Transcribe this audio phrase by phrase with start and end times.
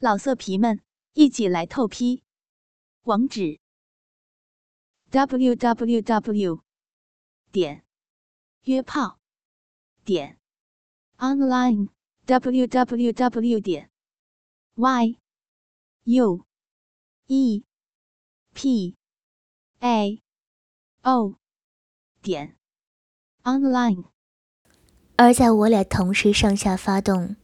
[0.00, 0.80] 老色皮们，
[1.14, 2.22] 一起来透批！
[3.02, 3.58] 网址
[5.10, 6.62] ：w w w
[7.50, 7.84] 点
[8.62, 9.18] 约炮
[10.04, 10.38] 点
[11.16, 11.88] online
[12.26, 13.90] w w w 点
[14.76, 15.18] y
[16.04, 16.46] u
[17.26, 17.64] e
[18.54, 18.96] p
[19.80, 20.22] a
[21.02, 21.34] o
[22.22, 22.56] 点
[23.42, 24.04] online。
[25.16, 27.34] 而在我俩同时上下发动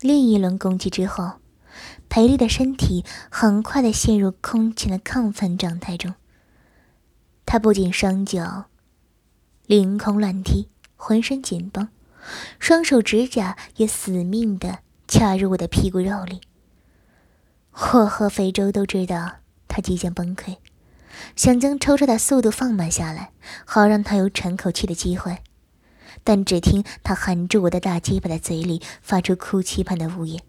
[0.00, 1.40] 另一轮攻击之后。
[2.08, 6.14] 裴丽的身体很快的陷入空前的亢奋状态中。
[7.44, 8.66] 她不仅双脚
[9.66, 11.88] 凌空乱踢，浑身紧绷，
[12.58, 16.40] 双手指甲也死命的掐入我的屁股肉里。
[17.72, 19.36] 我和肥周都知道
[19.68, 20.56] 他即将崩溃，
[21.36, 23.32] 想将抽插的速度放慢下来，
[23.64, 25.38] 好让他有喘口气的机会。
[26.24, 30.42] 但只听他含住我的大鸡巴的嘴里发出哭泣般的呜咽。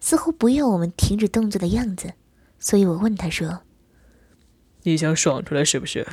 [0.00, 2.14] 似乎不愿我们停止动作的样子，
[2.58, 3.62] 所以我问他说
[4.84, 6.06] ：“你想爽出来是不是？”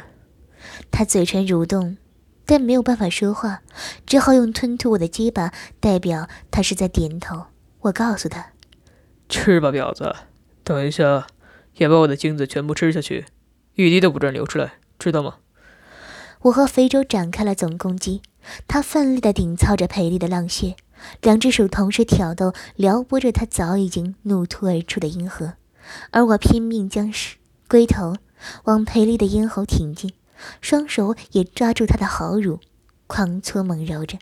[0.91, 1.97] 他嘴唇蠕动，
[2.45, 3.61] 但没有办法说话，
[4.05, 7.45] 只好用吞吐我的鸡巴代表他是在点头。
[7.81, 8.53] 我告诉他
[9.29, 10.13] ：“吃吧，婊子，
[10.63, 11.27] 等一下
[11.75, 13.25] 也把我的精子全部吃下去，
[13.75, 15.37] 一滴都不准流出来，知道吗？”
[16.43, 18.21] 我和肥周展开了总攻击，
[18.67, 20.75] 他奋力地顶操着裴丽的浪穴。
[21.21, 25.53] 两只手同时挑逗、撩拨着他早已经怒突而出的阴核，
[26.11, 27.11] 而我拼命将
[27.67, 28.15] 龟头
[28.63, 30.13] 往裴丽的咽喉挺进，
[30.61, 32.59] 双手也抓住她的好乳，
[33.07, 34.17] 狂搓猛揉着。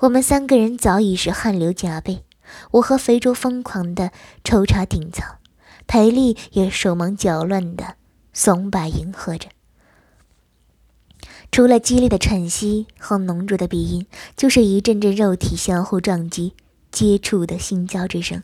[0.00, 2.24] 我们三个人早已是汗流浃背，
[2.72, 4.10] 我和肥猪疯狂的
[4.42, 5.36] 抽插顶操，
[5.86, 7.94] 裴丽也手忙脚乱的
[8.32, 9.48] 松摆迎合着。
[11.52, 14.06] 除了激烈的喘息和浓浊的鼻音，
[14.38, 16.54] 就是一阵阵肉体相互撞击、
[16.90, 18.42] 接触的心交之声。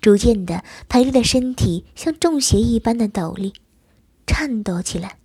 [0.00, 3.52] 逐渐的，裴丽的身体像中邪一般的抖立、
[4.26, 5.18] 颤抖起来。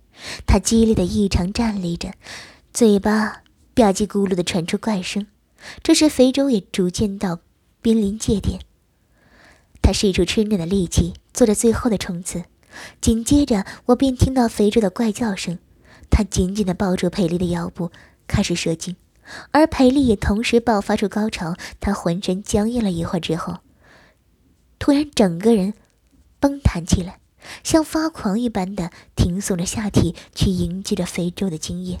[0.46, 2.12] 她激烈的异常站立着，
[2.74, 3.42] 嘴巴
[3.74, 5.26] 吧唧咕噜的传出怪声。
[5.82, 7.40] 这时，肥周也逐渐到
[7.80, 8.60] 濒临界点，
[9.80, 12.44] 他使出吃奶的力气，做着最后的冲刺。
[13.00, 15.58] 紧接着，我便听到肥周的怪叫声。
[16.10, 17.90] 他紧紧地抱住裴丽的腰部，
[18.26, 18.96] 开始射精，
[19.50, 21.54] 而裴丽也同时爆发出高潮。
[21.80, 23.58] 她浑身僵硬了一会儿之后，
[24.78, 25.74] 突然整个人
[26.40, 27.20] 崩弹起来，
[27.62, 31.98] 像发狂一般的挺耸着下体去迎接着肥洲的精液。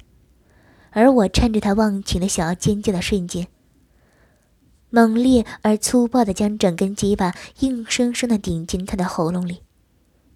[0.90, 3.46] 而我趁着他忘情的想要尖叫的瞬间，
[4.90, 9.62] 猛烈而粗暴地将整根鸡巴硬生生地顶进他的喉咙里。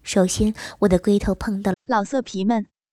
[0.03, 2.67] 首先，我的龟头碰到了老色皮们。